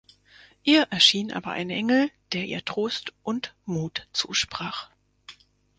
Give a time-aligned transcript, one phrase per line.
[0.63, 4.89] Ihr erschien aber ein Engel, der ihr Trost und Mut zusprach.